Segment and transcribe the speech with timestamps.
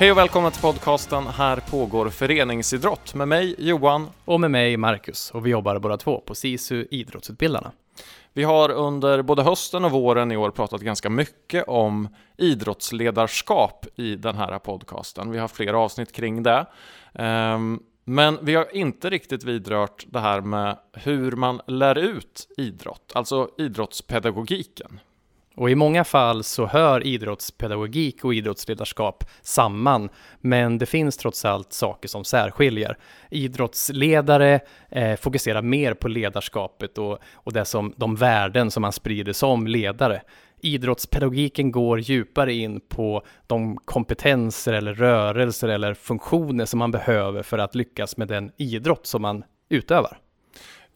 [0.00, 4.06] Hej och välkomna till podcasten Här pågår föreningsidrott med mig Johan.
[4.24, 7.72] Och med mig Marcus och vi jobbar båda två på SISU Idrottsutbildarna.
[8.32, 14.16] Vi har under både hösten och våren i år pratat ganska mycket om idrottsledarskap i
[14.16, 15.30] den här podcasten.
[15.30, 16.66] Vi har flera avsnitt kring det.
[17.14, 23.12] Ehm, men vi har inte riktigt vidrört det här med hur man lär ut idrott,
[23.14, 25.00] alltså idrottspedagogiken.
[25.60, 30.08] Och i många fall så hör idrottspedagogik och idrottsledarskap samman,
[30.40, 32.98] men det finns trots allt saker som särskiljer.
[33.30, 39.32] Idrottsledare eh, fokuserar mer på ledarskapet och, och det som, de värden som man sprider
[39.32, 40.22] som ledare.
[40.60, 47.58] Idrottspedagogiken går djupare in på de kompetenser eller rörelser eller funktioner som man behöver för
[47.58, 50.18] att lyckas med den idrott som man utövar.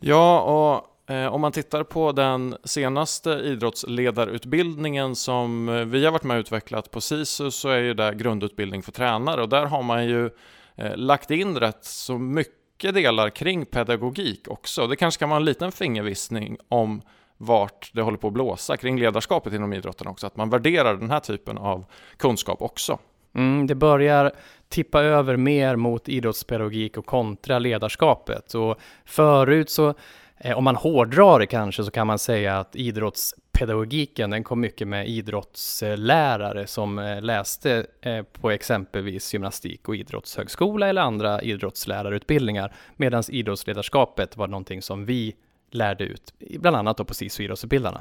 [0.01, 6.23] Ja, och Eh, om man tittar på den senaste idrottsledarutbildningen som eh, vi har varit
[6.23, 9.83] med och utvecklat på SISU så är ju det grundutbildning för tränare och där har
[9.83, 10.31] man ju
[10.77, 14.87] eh, lagt in rätt så mycket delar kring pedagogik också.
[14.87, 17.03] Det kanske kan vara en liten fingervisning om
[17.37, 21.11] vart det håller på att blåsa kring ledarskapet inom idrotten också, att man värderar den
[21.11, 21.85] här typen av
[22.17, 22.99] kunskap också.
[23.35, 24.33] Mm, det börjar
[24.69, 28.55] tippa över mer mot idrottspedagogik och kontra ledarskapet.
[28.55, 29.95] Och förut så
[30.39, 34.89] Eh, om man hårdrar det kanske så kan man säga att idrottspedagogiken den kom mycket
[34.89, 43.23] med idrottslärare som eh, läste eh, på exempelvis gymnastik och idrottshögskola eller andra idrottslärarutbildningar medan
[43.29, 45.35] idrottsledarskapet var någonting som vi
[45.71, 48.01] lärde ut, bland annat då på SISU Idrottsutbildarna.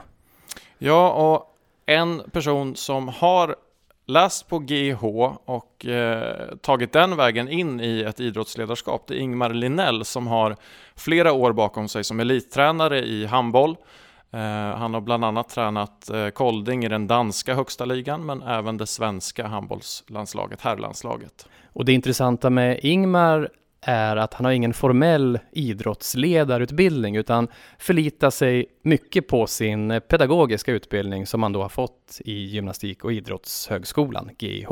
[0.78, 3.56] Ja, och en person som har
[4.06, 5.04] läst på GH
[5.46, 9.08] och eh, tagit den vägen in i ett idrottsledarskap.
[9.08, 10.56] Det är Ingmar Linnell som har
[10.96, 13.76] flera år bakom sig som elittränare i handboll.
[14.32, 14.40] Eh,
[14.78, 18.88] han har bland annat tränat eh, Kolding i den danska högsta ligan men även det
[18.88, 21.48] svenska handbollslandslaget, herrlandslaget.
[21.74, 23.50] Och det intressanta med Ingmar
[23.84, 31.28] är att han har ingen formell idrottsledarutbildning utan förlitar sig mycket på sin pedagogiska utbildning
[31.28, 34.72] som han då har fått i gymnastik och idrottshögskolan, GIH.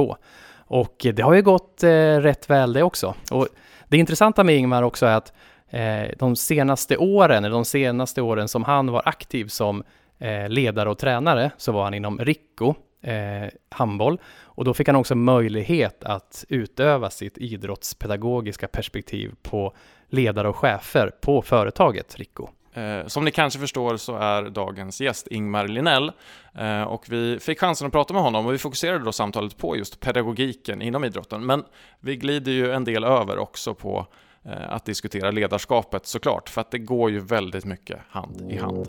[0.74, 3.16] Och det har ju gått eh, rätt väl det också.
[3.32, 3.48] Och
[3.88, 5.34] det intressanta med Ingmar också är att
[5.70, 9.84] eh, de senaste åren, eller de senaste åren som han var aktiv som
[10.20, 14.20] eh, ledare och tränare, så var han inom Rico, eh, handboll.
[14.44, 19.74] Och då fick han också möjlighet att utöva sitt idrottspedagogiska perspektiv på
[20.10, 22.48] ledare och chefer på företaget Rico.
[22.74, 26.12] Eh, som ni kanske förstår så är dagens gäst Ingmar Linell
[26.54, 29.78] eh, och vi fick chansen att prata med honom och vi fokuserade då samtalet på
[29.78, 31.46] just pedagogiken inom idrotten.
[31.46, 31.64] Men
[32.00, 34.08] vi glider ju en del över också på
[34.46, 38.88] eh, att diskutera ledarskapet såklart, för att det går ju väldigt mycket hand i hand.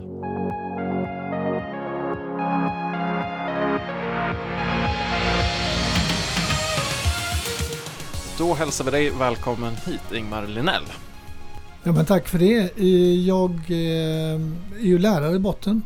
[8.43, 10.83] Då hälsar vi dig välkommen hit Ingmar Linell.
[11.83, 12.79] Ja, men tack för det.
[13.25, 14.41] Jag eh,
[14.79, 15.81] är ju lärare i botten.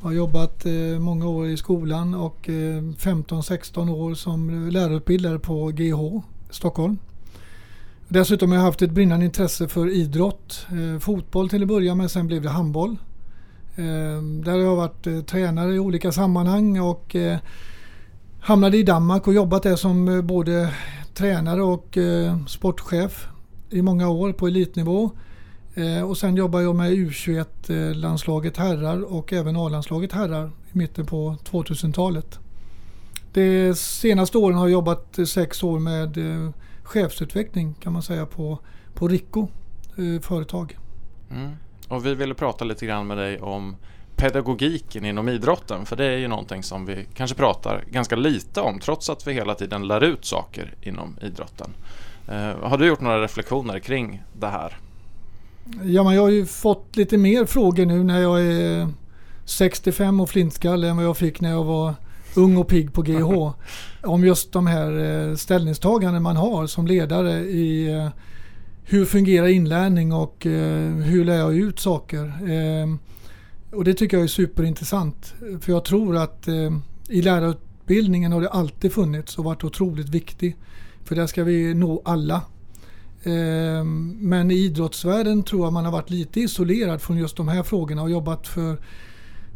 [0.00, 6.22] Har jobbat eh, många år i skolan och eh, 15-16 år som lärarutbildare på GH
[6.50, 6.98] Stockholm.
[8.08, 10.66] Dessutom har jag haft ett brinnande intresse för idrott.
[11.00, 12.96] Fotboll till att börja med, sen blev det handboll.
[14.44, 17.16] Där har jag varit tränare i olika sammanhang och
[18.40, 20.74] hamnade i Danmark och jobbat där som både
[21.14, 23.28] tränare och eh, sportchef
[23.70, 25.10] i många år på elitnivå.
[25.74, 31.36] Eh, och sen jobbar jag med U21-landslaget herrar och även A-landslaget herrar i mitten på
[31.50, 32.38] 2000-talet.
[33.32, 36.50] De senaste åren har jag jobbat sex år med eh,
[36.82, 38.58] chefsutveckling kan man säga på,
[38.94, 39.48] på Rico
[39.96, 40.78] eh, företag.
[41.30, 41.50] Mm.
[41.88, 43.76] Och vi ville prata lite grann med dig om
[44.16, 48.78] pedagogiken inom idrotten, för det är ju någonting som vi kanske pratar ganska lite om,
[48.78, 51.70] trots att vi hela tiden lär ut saker inom idrotten.
[52.28, 54.78] Eh, har du gjort några reflektioner kring det här?
[55.82, 58.88] Ja, men jag har ju fått lite mer frågor nu när jag är
[59.44, 61.94] 65 och flintskalle än vad jag fick när jag var
[62.34, 63.52] ung och pigg på GH.
[64.02, 68.08] om just de här eh, ställningstaganden man har som ledare i eh,
[68.84, 70.36] hur fungerar inlärning och
[71.04, 72.32] hur lär jag ut saker.
[73.72, 75.34] Och det tycker jag är superintressant.
[75.60, 76.72] För jag tror att eh,
[77.08, 80.56] i lärarutbildningen har det alltid funnits och varit otroligt viktig.
[81.04, 82.42] För där ska vi nå alla.
[83.22, 83.84] Eh,
[84.18, 88.02] men i idrottsvärlden tror jag man har varit lite isolerad från just de här frågorna
[88.02, 88.78] och jobbat för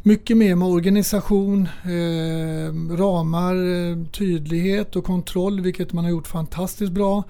[0.03, 6.91] mycket mer med organisation, eh, ramar, eh, tydlighet och kontroll vilket man har gjort fantastiskt
[6.91, 7.23] bra.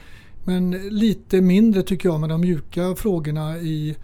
[0.44, 3.96] Men lite mindre tycker jag med de mjuka frågorna i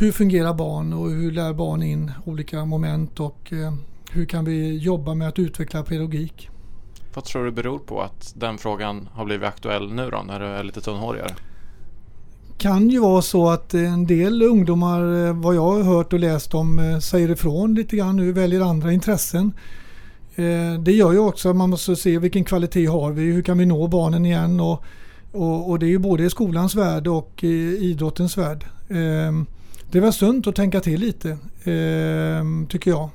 [0.00, 3.74] hur fungerar barn och hur lär barn in olika moment och eh,
[4.10, 6.48] hur kan vi jobba med att utveckla pedagogik?
[7.14, 10.46] Vad tror du beror på att den frågan har blivit aktuell nu då när du
[10.46, 11.34] är lite tunnhårigare?
[12.58, 16.54] kan ju vara så att en del ungdomar, eh, vad jag har hört och läst
[16.54, 19.52] om, eh, säger ifrån lite grann nu, väljer andra intressen.
[20.80, 23.66] Det gör ju också att man måste se vilken kvalitet har vi, hur kan vi
[23.66, 24.84] nå barnen igen och,
[25.32, 28.64] och, och det är ju både i skolans värld och i idrottens värld.
[29.90, 31.38] Det väl sunt att tänka till lite,
[32.68, 33.10] tycker jag.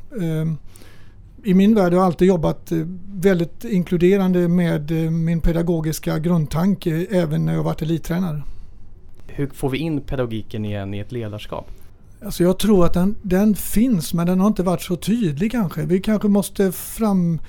[1.44, 2.72] I min värld har jag alltid jobbat
[3.16, 8.42] väldigt inkluderande med min pedagogiska grundtanke även när jag varit elittränare
[9.36, 11.72] hur får vi in pedagogiken igen i ett ledarskap?
[12.26, 15.86] Alltså jag tror att den, den finns men den har inte varit så tydlig kanske.
[15.86, 17.40] Vi kanske måste fram, eh,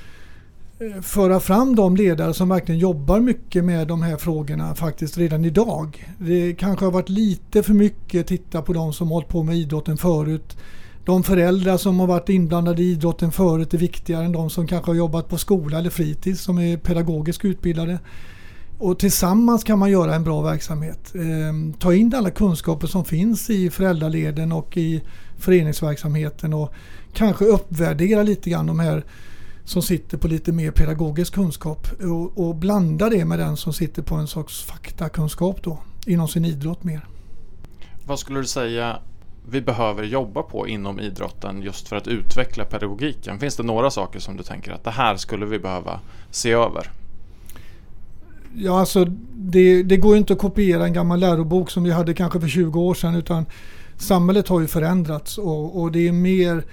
[1.02, 6.08] föra fram de ledare som verkligen jobbar mycket med de här frågorna faktiskt redan idag.
[6.18, 9.96] Det kanske har varit lite för mycket titta på de som hållit på med idrotten
[9.96, 10.56] förut.
[11.04, 14.90] De föräldrar som har varit inblandade i idrotten förut är viktigare än de som kanske
[14.90, 17.98] har jobbat på skola eller fritids som är pedagogiskt utbildade.
[18.78, 21.14] Och tillsammans kan man göra en bra verksamhet.
[21.14, 25.02] Eh, ta in alla kunskaper som finns i föräldraleden och i
[25.36, 26.74] föreningsverksamheten och
[27.12, 29.04] kanske uppvärdera lite grann de här
[29.66, 34.02] som sitter på lite mer pedagogisk kunskap och, och blanda det med den som sitter
[34.02, 37.06] på en sorts faktakunskap då inom sin idrott mer.
[38.06, 38.98] Vad skulle du säga
[39.50, 43.38] vi behöver jobba på inom idrotten just för att utveckla pedagogiken?
[43.38, 46.90] Finns det några saker som du tänker att det här skulle vi behöva se över?
[48.54, 49.04] Ja, alltså
[49.34, 52.80] det, det går inte att kopiera en gammal lärobok som vi hade kanske för 20
[52.80, 53.46] år sedan utan
[53.96, 56.64] samhället har ju förändrats och, och det är mer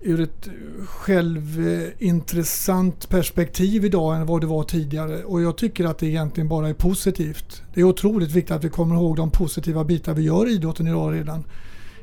[0.00, 0.48] ur ett
[0.86, 5.24] självintressant perspektiv idag än vad det var tidigare.
[5.24, 7.62] Och jag tycker att det egentligen bara är positivt.
[7.74, 10.86] Det är otroligt viktigt att vi kommer ihåg de positiva bitar vi gör i idrotten
[10.86, 11.44] idag redan.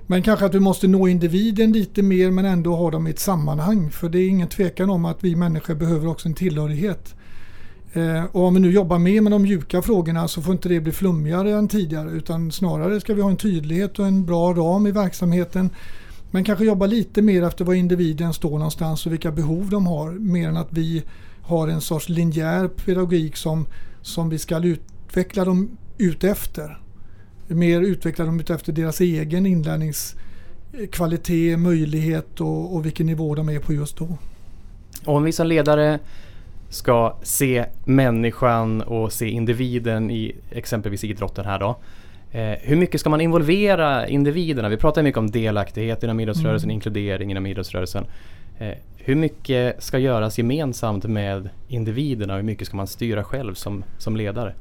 [0.07, 3.19] Men kanske att vi måste nå individen lite mer men ändå ha dem i ett
[3.19, 3.91] sammanhang.
[3.91, 7.15] För det är ingen tvekan om att vi människor behöver också en tillhörighet.
[7.93, 10.79] Eh, och om vi nu jobbar mer med de mjuka frågorna så får inte det
[10.79, 14.87] bli flummigare än tidigare utan snarare ska vi ha en tydlighet och en bra ram
[14.87, 15.69] i verksamheten.
[16.33, 20.12] Men kanske jobba lite mer efter var individen står någonstans och vilka behov de har
[20.12, 21.03] mer än att vi
[21.41, 23.65] har en sorts linjär pedagogik som,
[24.01, 26.80] som vi ska utveckla dem utefter.
[27.47, 33.74] Mer utveckla dem utefter deras egen inlärningskvalitet, möjlighet och, och vilken nivå de är på
[33.74, 34.18] just då.
[35.06, 36.00] Och om vi som ledare
[36.69, 41.77] ska se människan och se individen i exempelvis idrotten här då.
[42.33, 44.69] Eh, hur mycket ska man involvera individerna?
[44.69, 46.75] Vi pratar mycket om delaktighet inom idrottsrörelsen, mm.
[46.75, 48.06] inkludering inom idrottsrörelsen.
[48.59, 53.53] Eh, hur mycket ska göras gemensamt med individerna och hur mycket ska man styra själv
[53.53, 54.53] som, som ledare?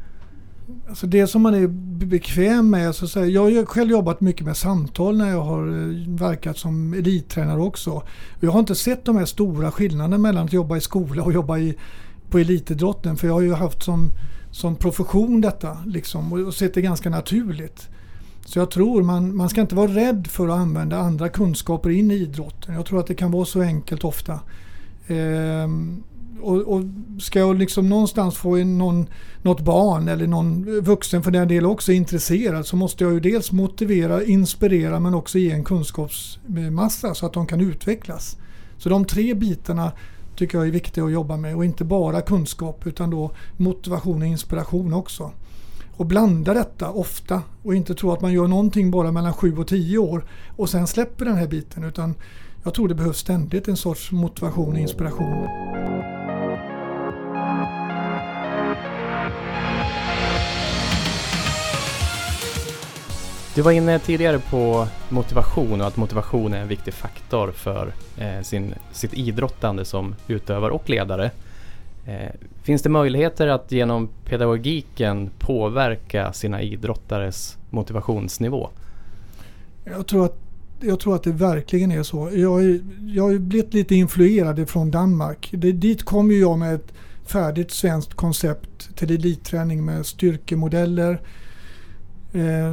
[0.89, 1.67] Alltså det som man är
[2.07, 6.09] bekväm med, så säga, jag har själv jobbat mycket med samtal när jag har eh,
[6.09, 8.03] verkat som elittränare också.
[8.41, 11.59] Jag har inte sett de här stora skillnaderna mellan att jobba i skola och jobba
[11.59, 11.75] i,
[12.31, 14.11] på elitidrotten för jag har ju haft som,
[14.53, 17.89] som profession detta liksom, och sett det ganska naturligt.
[18.45, 22.11] Så jag tror man, man ska inte vara rädd för att använda andra kunskaper in
[22.11, 22.75] i idrotten.
[22.75, 24.41] Jag tror att det kan vara så enkelt ofta.
[25.07, 26.03] Ehm,
[26.41, 26.83] och, och,
[27.21, 29.07] ska jag liksom någonstans få in någon,
[29.43, 33.53] något barn eller någon vuxen för den delen också intresserad så måste jag ju dels
[33.53, 38.37] motivera, inspirera men också ge en kunskapsmassa så att de kan utvecklas.
[38.79, 39.93] Så de tre bitarna
[40.37, 44.29] tycker jag är viktig att jobba med och inte bara kunskap utan då motivation och
[44.29, 45.31] inspiration också.
[45.97, 49.67] Och blanda detta ofta och inte tro att man gör någonting bara mellan 7 och
[49.67, 50.25] 10 år
[50.57, 52.15] och sen släpper den här biten utan
[52.65, 55.49] jag tror det behövs ständigt en sorts motivation och inspiration.
[63.55, 68.43] Du var inne tidigare på motivation och att motivation är en viktig faktor för eh,
[68.43, 71.31] sin, sitt idrottande som utövare och ledare.
[72.07, 72.31] Eh,
[72.63, 78.69] finns det möjligheter att genom pedagogiken påverka sina idrottares motivationsnivå?
[79.85, 80.37] Jag tror att,
[80.81, 82.31] jag tror att det verkligen är så.
[82.35, 85.49] Jag, är, jag har blivit lite influerad från Danmark.
[85.53, 86.93] Det, dit kom ju jag med ett
[87.27, 91.19] färdigt svenskt koncept till elitträning med styrkemodeller, Eh,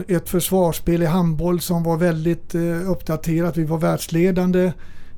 [0.07, 3.57] ett försvarsspel i handboll som var väldigt eh, uppdaterat.
[3.57, 4.71] Vi var världsledande.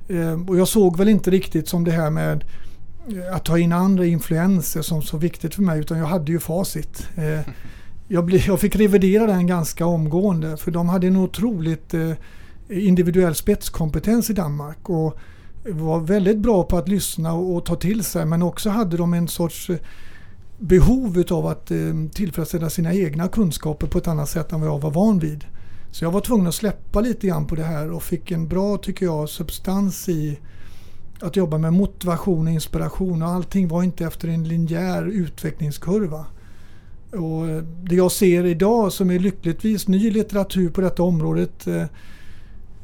[0.08, 2.44] Eh, och jag såg väl inte riktigt som det här med
[3.34, 7.08] att ta in andra influenser som så viktigt för mig utan jag hade ju facit.
[8.48, 11.94] Jag fick revidera den ganska omgående för de hade en otroligt
[12.70, 15.20] individuell spetskompetens i Danmark och
[15.64, 19.28] var väldigt bra på att lyssna och ta till sig men också hade de en
[19.28, 19.72] sorts
[20.62, 21.78] behov av att eh,
[22.14, 25.46] tillfredsställa sina egna kunskaper på ett annat sätt än vad jag var van vid.
[25.92, 28.78] Så jag var tvungen att släppa lite grann på det här och fick en bra,
[28.78, 30.40] tycker jag, substans i
[31.22, 36.26] att jobba med motivation och inspiration och allting var inte efter en linjär utvecklingskurva.
[37.12, 41.86] Och eh, det jag ser idag som är lyckligtvis ny litteratur på detta området eh,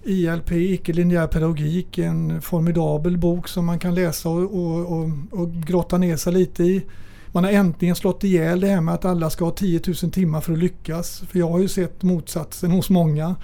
[0.03, 5.98] ILP, icke-linjär pedagogik, en formidabel bok som man kan läsa och, och, och, och grotta
[5.98, 6.84] ner sig lite i.
[7.31, 10.41] Man har äntligen slått ihjäl det här med att alla ska ha 10 000 timmar
[10.41, 11.19] för att lyckas.
[11.29, 13.36] För jag har ju sett motsatsen hos många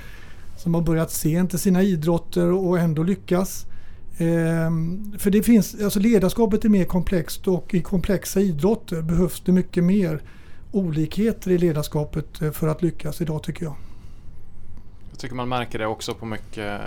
[0.58, 3.66] som har börjat sent i sina idrotter och ändå lyckas.
[4.18, 9.52] Ehm, för det finns, alltså ledarskapet är mer komplext och i komplexa idrotter behövs det
[9.52, 10.22] mycket mer
[10.72, 13.76] olikheter i ledarskapet eh, för att lyckas idag tycker jag.
[15.10, 16.78] Jag tycker man märker det också på mycket eh,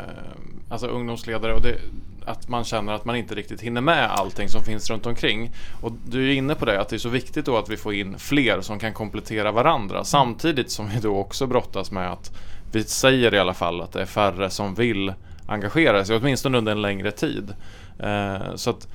[0.69, 1.79] alltså ungdomsledare och det,
[2.27, 5.51] att man känner att man inte riktigt hinner med allting som finns runt omkring.
[5.81, 7.95] Och du är inne på det att det är så viktigt då att vi får
[7.95, 12.33] in fler som kan komplettera varandra samtidigt som vi då också brottas med att
[12.73, 15.13] vi säger i alla fall att det är färre som vill
[15.47, 17.55] engagera sig, åtminstone under en längre tid.
[17.99, 18.89] Eh, så att,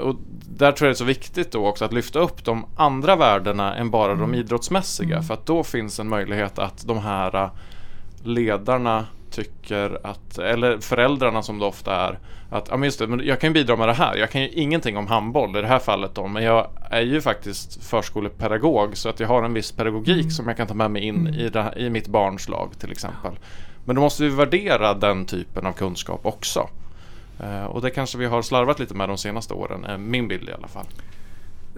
[0.00, 0.16] och
[0.48, 3.74] där tror jag det är så viktigt då också att lyfta upp de andra värdena
[3.74, 4.20] än bara mm.
[4.30, 5.22] de idrottsmässiga mm.
[5.24, 7.50] för att då finns en möjlighet att de här
[8.22, 12.18] ledarna tycker att, eller föräldrarna som det ofta är,
[12.50, 14.16] att ja, men just det, men jag kan ju bidra med det här.
[14.16, 17.20] Jag kan ju ingenting om handboll i det här fallet då, men jag är ju
[17.20, 20.30] faktiskt förskolepedagog så att jag har en viss pedagogik mm.
[20.30, 21.34] som jag kan ta med mig in mm.
[21.34, 23.38] i, det, i mitt barns lag till exempel.
[23.84, 26.68] Men då måste vi värdera den typen av kunskap också.
[27.44, 30.48] Uh, och det kanske vi har slarvat lite med de senaste åren, är min bild
[30.48, 30.86] i alla fall.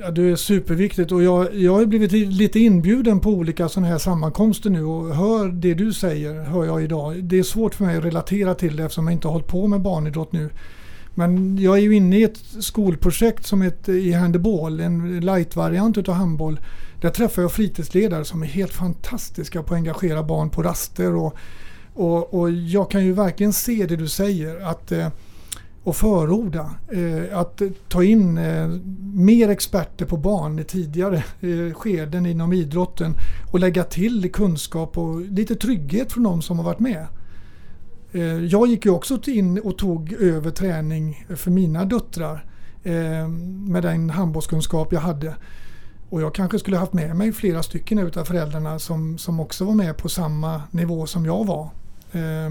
[0.02, 3.98] Ja, det är superviktigt och jag, jag har blivit lite inbjuden på olika sådana här
[3.98, 7.24] sammankomster nu och hör det du säger, hör jag idag.
[7.24, 9.66] Det är svårt för mig att relatera till det eftersom jag inte har hållit på
[9.66, 10.50] med barnidrott nu.
[11.14, 15.98] Men jag är ju inne i ett skolprojekt som heter eh, i handboll, en light-variant
[15.98, 16.60] utav handboll.
[17.00, 21.14] Där träffar jag fritidsledare som är helt fantastiska på att engagera barn på raster.
[21.14, 21.36] Och,
[21.94, 24.60] och, och jag kan ju verkligen se det du säger.
[24.70, 25.08] att eh,
[25.84, 26.70] och förorda.
[26.92, 28.68] Eh, att ta in eh,
[29.14, 33.14] mer experter på barn i tidigare eh, skeden inom idrotten
[33.52, 37.06] och lägga till kunskap och lite trygghet från de som har varit med.
[38.12, 42.44] Eh, jag gick ju också in och tog över träning för mina döttrar
[42.82, 43.28] eh,
[43.68, 45.34] med den handbollskunskap jag hade.
[46.10, 49.74] Och jag kanske skulle haft med mig flera stycken av föräldrarna som, som också var
[49.74, 51.70] med på samma nivå som jag var.
[52.12, 52.50] Eh,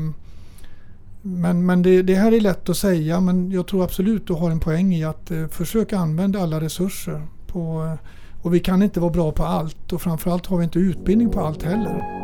[1.21, 4.51] men, men det, det, här är lätt att säga men jag tror absolut du har
[4.51, 7.27] en poäng i att eh, försöka använda alla resurser.
[7.47, 8.07] På, eh,
[8.41, 11.39] och vi kan inte vara bra på allt och framförallt har vi inte utbildning på
[11.39, 12.19] allt heller.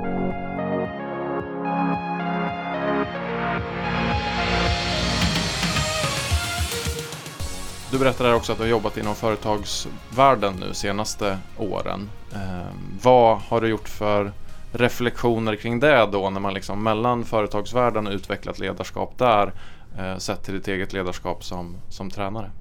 [7.92, 12.10] Du berättade också att du har jobbat inom företagsvärlden nu senaste åren.
[12.34, 12.68] Eh,
[13.02, 14.32] vad har du gjort för
[14.76, 19.54] reflektioner kring det då när man liksom mellan företagsvärlden och utvecklat ledarskap där
[19.98, 22.52] eh, sett till ditt eget ledarskap som, som tränare?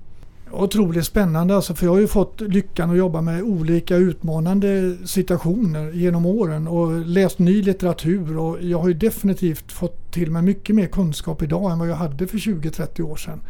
[0.50, 5.92] Otroligt spännande alltså för jag har ju fått lyckan att jobba med olika utmanande situationer
[5.92, 10.76] genom åren och läst ny litteratur och jag har ju definitivt fått till mig mycket
[10.76, 13.40] mer kunskap idag än vad jag hade för 20-30 år sedan.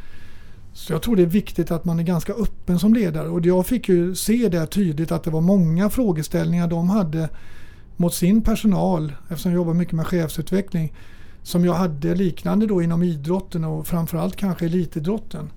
[0.72, 3.66] Så jag tror det är viktigt att man är ganska öppen som ledare och jag
[3.66, 7.28] fick ju se det tydligt att det var många frågeställningar de hade
[7.96, 10.92] mot sin personal, eftersom jag jobbar mycket med chefsutveckling,
[11.42, 15.50] som jag hade liknande då inom idrotten och framförallt kanske elitidrotten.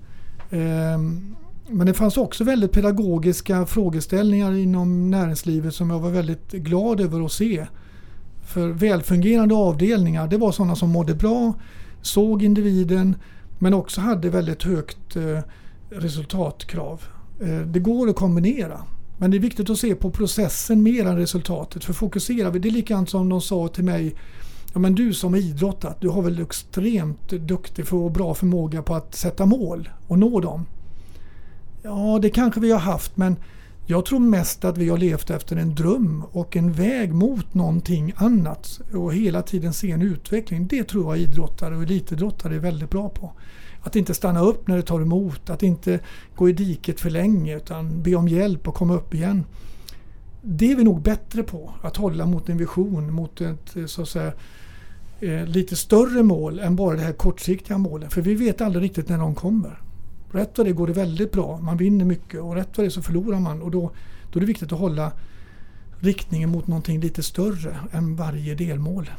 [0.50, 1.36] Ehm,
[1.68, 7.24] men det fanns också väldigt pedagogiska frågeställningar inom näringslivet som jag var väldigt glad över
[7.24, 7.66] att se.
[8.46, 11.54] För välfungerande avdelningar, det var sådana som mådde bra,
[12.02, 13.16] såg individen
[13.58, 15.40] men också hade väldigt högt eh,
[15.90, 17.02] resultatkrav.
[17.40, 18.80] Eh, det går att kombinera.
[19.18, 21.84] Men det är viktigt att se på processen mer än resultatet.
[21.84, 24.14] För fokuserar vi, det är likadant som de sa till mig
[24.72, 29.14] Ja, men du som idrottat, du har väl extremt duktig och bra förmåga på att
[29.14, 30.66] sätta mål och nå dem.
[31.82, 33.36] Ja, det kanske vi har haft men
[33.90, 38.12] jag tror mest att vi har levt efter en dröm och en väg mot någonting
[38.16, 40.66] annat och hela tiden se en utveckling.
[40.66, 43.32] Det tror jag idrottare och elitidrottare är väldigt bra på.
[43.82, 46.00] Att inte stanna upp när det tar emot, att inte
[46.36, 49.44] gå i diket för länge utan be om hjälp och komma upp igen.
[50.42, 54.08] Det är vi nog bättre på, att hålla mot en vision, mot ett så att
[54.08, 54.32] säga,
[55.20, 58.12] eh, lite större mål än bara det här kortsiktiga målet.
[58.12, 59.80] För vi vet aldrig riktigt när de kommer.
[60.32, 63.02] Rätt vad det går det väldigt bra, man vinner mycket och rätt vad det så
[63.02, 63.62] förlorar man.
[63.62, 63.90] Och då,
[64.32, 65.12] då är det viktigt att hålla
[66.00, 69.10] riktningen mot någonting lite större än varje delmål.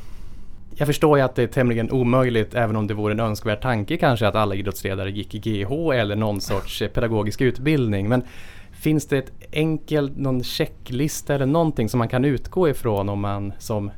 [0.76, 3.98] Jag förstår ju att det är tämligen omöjligt, även om det vore en önskvärd tanke
[3.98, 8.10] kanske, att alla idrottsledare gick i GH eller någon sorts pedagogisk utbildning.
[8.10, 8.24] Men
[8.72, 13.54] finns det ett enkelt, någon checklista eller någonting som man kan utgå ifrån om man
[13.60, 13.92] som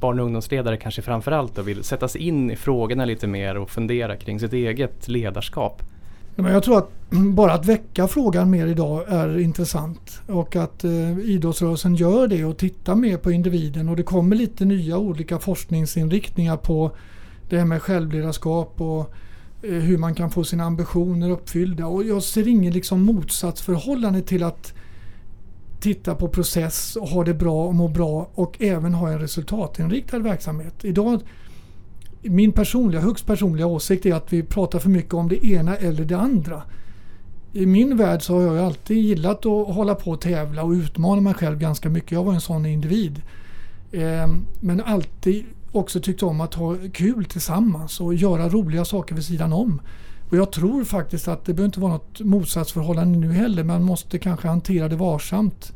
[0.00, 3.70] barn och ungdomsledare kanske framförallt då vill sätta sig in i frågorna lite mer och
[3.70, 5.82] fundera kring sitt eget ledarskap?
[6.36, 11.18] Men jag tror att bara att väcka frågan mer idag är intressant och att eh,
[11.18, 16.56] idrottsrörelsen gör det och tittar mer på individen och det kommer lite nya olika forskningsinriktningar
[16.56, 16.90] på
[17.48, 19.14] det här med självledarskap och
[19.62, 21.86] eh, hur man kan få sina ambitioner uppfyllda.
[21.86, 24.74] Och jag ser ingen liksom motsatsförhållande till att
[25.80, 30.18] titta på process och ha det bra och må bra och även ha en resultatinriktad
[30.18, 30.84] verksamhet.
[30.84, 31.20] Idag
[32.30, 36.04] min personliga, högst personliga åsikt är att vi pratar för mycket om det ena eller
[36.04, 36.62] det andra.
[37.52, 41.20] I min värld så har jag alltid gillat att hålla på och tävla och utmana
[41.20, 42.12] mig själv ganska mycket.
[42.12, 43.22] Jag var en sån individ.
[43.92, 49.24] Ehm, men alltid också tyckt om att ha kul tillsammans och göra roliga saker vid
[49.24, 49.80] sidan om.
[50.30, 53.64] Och jag tror faktiskt att det behöver inte vara något motsatsförhållande nu heller.
[53.64, 55.72] Man måste kanske hantera det varsamt.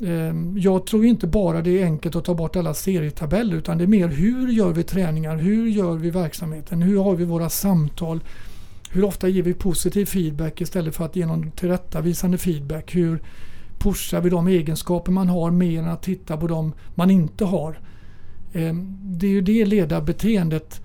[0.00, 3.84] Ehm, jag tror inte bara det är enkelt att ta bort alla serietabeller utan det
[3.84, 5.36] är mer hur gör vi träningar?
[5.36, 6.82] Hur gör vi verksamheten?
[6.82, 8.20] Hur har vi våra samtal?
[8.90, 12.94] Hur ofta ger vi positiv feedback istället för att ge någon tillrättavisande feedback?
[12.94, 13.22] Hur
[13.78, 17.80] pushar vi de egenskaper man har mer än att titta på de man inte har?
[18.52, 20.80] Ehm, det är ju det ledarbeteendet.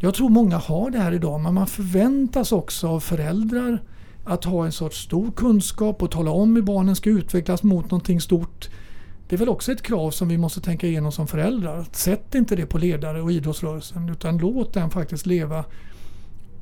[0.00, 3.82] Jag tror många har det här idag men man förväntas också av föräldrar
[4.24, 8.20] att ha en sorts stor kunskap och tala om hur barnen ska utvecklas mot någonting
[8.20, 8.68] stort.
[9.28, 11.86] Det är väl också ett krav som vi måste tänka igenom som föräldrar.
[11.92, 15.64] Sätt inte det på ledare och idrottsrörelsen utan låt den faktiskt leva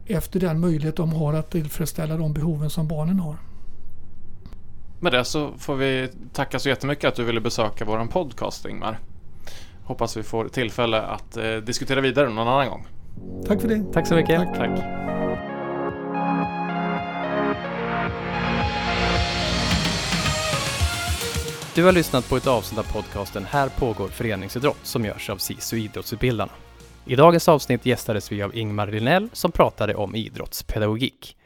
[0.06, 3.36] efter den möjlighet de har att tillfredsställa de behoven som barnen har.
[5.00, 8.98] Med det så får vi tacka så jättemycket att du ville besöka vår podcast Ingmar.
[9.84, 12.86] Hoppas vi får tillfälle att eh, diskutera vidare någon annan gång.
[13.46, 13.84] Tack för det.
[13.92, 14.40] Tack så mycket.
[14.40, 14.56] Tack.
[14.56, 15.17] Tack.
[21.78, 25.78] Du har lyssnat på ett avsnitt av podcasten Här pågår föreningsidrott som görs av SISU
[25.78, 26.52] Idrottsutbildarna.
[27.06, 31.36] I dagens avsnitt gästades vi av Ingmar Linell som pratade om idrottspedagogik.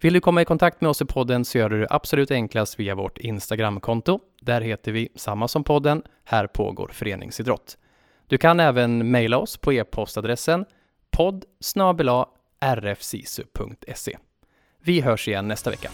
[0.00, 2.80] Vill du komma i kontakt med oss i podden så gör du det absolut enklast
[2.80, 4.20] via vårt Instagramkonto.
[4.40, 7.78] Där heter vi samma som podden, Här pågår föreningsidrott.
[8.26, 10.64] Du kan även mejla oss på e-postadressen
[11.10, 11.44] podd
[12.74, 14.18] rfsisu.se.
[14.82, 15.90] Vi hörs igen nästa vecka.